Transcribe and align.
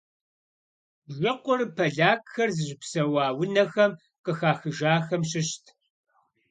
Бжыкъур 1.05 1.59
полякхэр 1.77 2.49
зыщыпсэуа 2.55 3.25
унэхэм 3.41 3.91
къыхахыжахэм 4.25 5.21
щыщт. 5.29 5.65